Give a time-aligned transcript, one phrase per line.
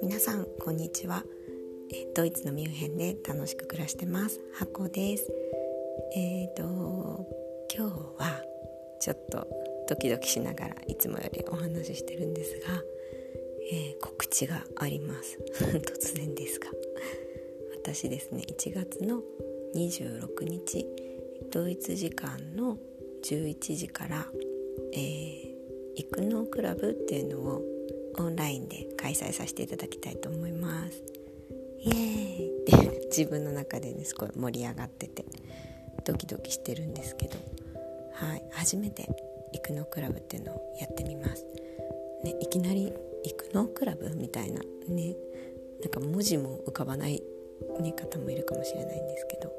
[0.00, 1.22] 皆さんこんにちは。
[2.14, 4.40] ドイツのミュンヘンで楽しく暮らしてます。
[4.54, 5.30] ハコです。
[6.14, 7.26] えっ、ー、と
[7.76, 8.42] 今日は
[9.00, 9.46] ちょっと
[9.86, 12.82] ドキドキしながらいつもよりお話ししてるんですが、
[13.70, 15.38] えー、告知があります。
[15.60, 16.70] 突然ですが。
[17.82, 19.22] 私ですね1月の
[19.74, 20.86] 26日
[21.50, 22.78] ドイツ時間の
[23.24, 24.26] 11時から、
[24.92, 25.48] えー、
[25.96, 27.62] 育農クラブっていうのを
[28.18, 31.02] オンラインで開催させていただきたいと思います。
[31.80, 35.24] イエーイって自分の中でねすごい盛り上がってて
[36.04, 37.34] ドキドキしてるんですけど
[38.14, 39.08] はい初めて
[39.52, 41.44] 育農クラブっていうのをやってみます、
[42.24, 42.92] ね、いきなり
[43.24, 45.14] 育農クラブみたいなね
[45.80, 47.22] なんか文字も浮かばない、
[47.80, 49.52] ね、方もいるかもしれないんですけど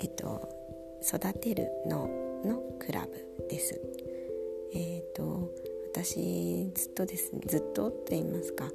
[0.00, 0.48] えっと
[1.02, 2.08] 育てるの
[2.46, 3.80] のクラブです。
[4.72, 5.50] えっ、と
[5.92, 8.64] 私ずっとですねずっとって言いますか。
[8.64, 8.70] は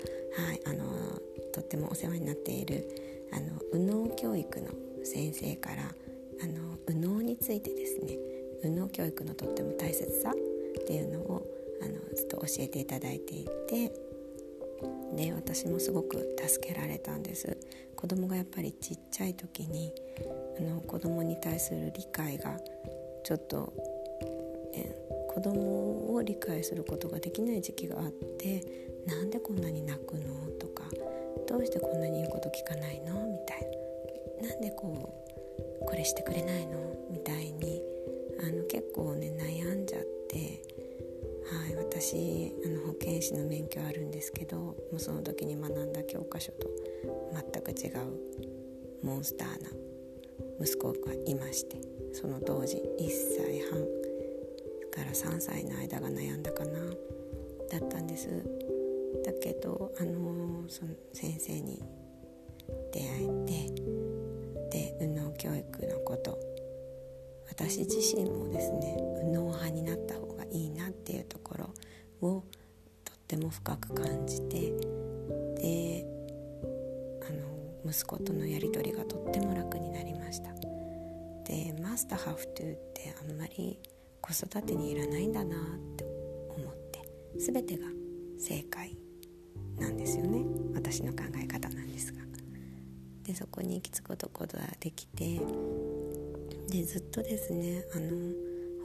[0.53, 2.87] いあのとってもお世話になっている
[3.31, 4.69] あの右脳教育の
[5.03, 5.83] 先生から
[6.41, 8.17] あの右脳についてですね
[8.63, 11.45] 右脳教育のとっても大切さっていうのを
[11.81, 13.91] あのずっと教えていただいていて
[15.15, 17.57] で私もすごく助けられたんです。
[17.95, 19.93] 子供がやっぱりちっちゃい時に
[20.57, 22.57] あの子供に対する理解が
[23.23, 23.73] ちょっと
[24.73, 24.95] え
[25.29, 28.63] 子供を理解することができない時期があって
[29.05, 30.47] なんでこんなに泣くの？
[30.59, 30.83] とか
[31.47, 33.13] どうしてこんなに言うこと聞かないの？
[33.27, 33.67] みたい
[34.41, 35.13] ななんでこ
[35.81, 36.79] うこれしてくれないの？
[37.09, 37.81] みたいに
[38.43, 40.61] あの結構ね悩んじゃって
[41.51, 46.67] はい私あの保健師の免許あるんですけどもうその時に学んだ教科書と
[47.53, 48.19] 全く違う
[49.03, 49.69] モンスターな
[50.61, 51.81] 息子がいまして
[52.13, 53.85] その当時1歳半
[54.91, 56.79] から3歳の間が悩んだかな
[57.71, 58.27] だったんです。
[59.23, 61.81] だけどあのその先生に
[62.93, 63.69] 出会え
[64.69, 66.37] てで右脳教育のこと
[67.49, 72.43] 私自身もですね右脳派になった方がいいなっていうところを
[73.03, 74.71] とっても深く感じて
[75.61, 76.05] で
[77.91, 80.53] 息子とのやり取りがとっても楽になりました。
[81.43, 83.77] でマスターハフトゥーってあんまり
[84.21, 85.59] 子育てにいらないんだなっ
[85.97, 86.05] て
[86.55, 87.01] 思って
[87.37, 87.87] 全てが
[88.39, 88.95] 正解
[89.77, 90.45] なんですよね。
[90.73, 92.21] 私の考え方なんですが。
[93.23, 95.39] でそこに行き着くことができて
[96.69, 98.09] でずっとですねあの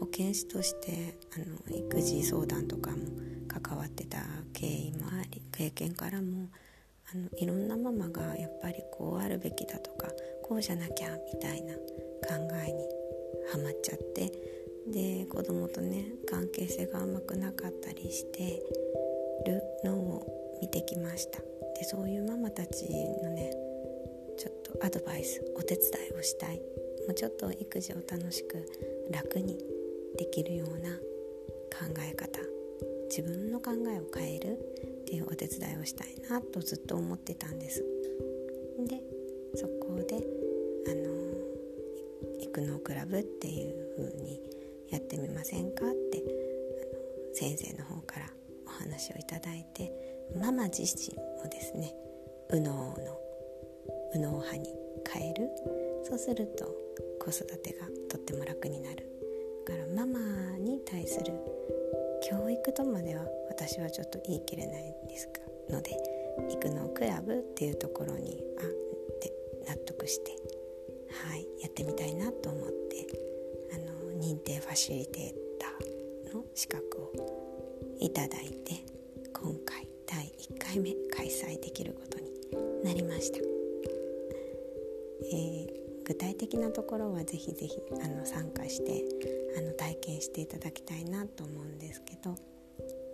[0.01, 2.97] 保健師としてあの育児相談とかも
[3.49, 4.19] 関わってた
[4.53, 6.49] 経緯もあり経験からも
[7.13, 10.09] あのいろんなママがやっぱりこうあるべきだとか
[10.43, 11.81] こうじゃなきゃみたいな考
[12.67, 12.89] えに
[13.53, 14.33] はまっちゃって
[14.89, 18.63] で子供とね関係性がうまくなかったりして
[19.47, 21.39] るのを見てきました。
[21.79, 22.89] でそういうママたち
[23.23, 23.53] のね
[24.39, 26.57] ちょっとアドバイスお手伝いをしたい。
[27.07, 28.67] もうちょっと育児を楽しく
[29.13, 29.59] 楽に
[30.19, 30.97] できるような
[31.71, 32.41] 考え方。
[33.09, 34.59] 自分の考えを変える。
[35.49, 37.85] 手伝いをしたいなとずっと思ってたんです。
[38.87, 39.01] で
[39.55, 40.17] そこで
[40.89, 44.41] あの育農クラブっていう風に
[44.91, 46.21] やってみませんかってあ
[47.29, 48.27] の先生の方から
[48.67, 49.93] お話をいただいて
[50.39, 51.95] ママ自身もですね
[52.51, 52.97] 右脳の
[54.13, 54.75] 右脳派に
[55.09, 55.51] 変える。
[56.05, 56.67] そうすると
[57.25, 59.09] 子育てがとっても楽になる。
[59.67, 60.21] だからママ
[60.59, 61.33] に対する
[62.29, 65.29] 教育とまでは私はちょっと言い切れないんです
[65.71, 65.97] ので
[66.51, 68.65] 育農クラブっていうところにあっ
[69.21, 69.33] て
[69.69, 70.33] 納得して
[71.29, 73.07] はいやってみたいなと思って
[73.73, 77.13] あの認定ファシリテーターの資格を
[78.01, 78.85] いただいて
[79.33, 82.27] 今回第1回目開催できることに
[82.85, 89.03] なりました、えー、具体的なところはぜひぜひあの参加して
[89.59, 92.37] あの体験していただきたいなと思うんですけど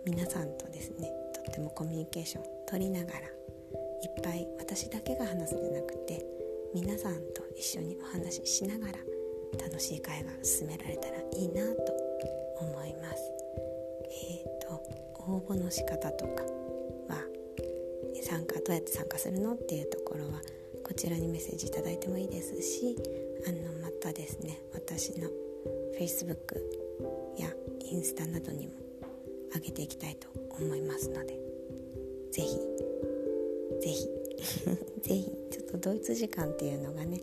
[0.05, 6.23] 皆さんとですねとってもコミュニケーション取りながらいっぱい私だけが話すんじゃなくて
[6.75, 8.93] 皆さんと一緒にお話ししながら
[9.59, 11.93] 楽しい会が進められたらいいなと
[12.59, 13.31] 思います。
[14.09, 14.83] えーと、
[15.31, 16.43] 応募の仕方とか
[17.07, 17.25] は
[18.21, 20.41] 参加どうやって参加するのっていうところは
[20.93, 22.95] こちらにメッセージ頂いてもいいですし
[23.47, 25.27] あのまたですね私の
[25.99, 26.53] Facebook
[27.35, 27.49] や
[27.79, 28.73] インスタなどにも
[29.55, 31.33] 上げていきたいと思いますので
[32.31, 32.47] 是非
[33.81, 34.07] 是非
[35.01, 37.19] 是非ちょっとドイツ時間っていうのがね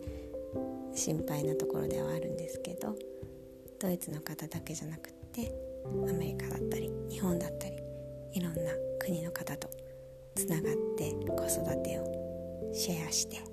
[0.93, 2.93] 心配なところではあるんですけど
[3.79, 5.49] ドイツの方だけじゃなくって
[6.09, 7.77] アメリカだったり日本だったり
[8.33, 8.59] いろんな
[8.99, 9.69] 国の方と
[10.35, 13.50] つながって子育てをシェアして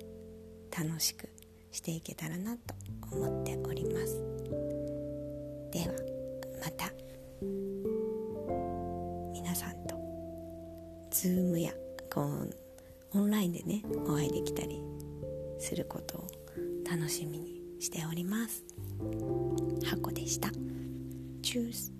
[0.75, 1.29] 楽しく
[1.71, 2.73] していけたらなと
[3.11, 4.21] 思っております
[5.71, 5.93] では
[6.63, 6.91] また
[9.33, 9.95] 皆さんと
[11.11, 11.71] Zoom や
[12.11, 12.55] こう
[13.13, 14.81] オンラインでねお会いできたり
[15.59, 16.27] することを
[16.89, 18.63] 楽しみにしております。
[19.85, 20.49] 箱でした。
[21.41, 21.98] チュース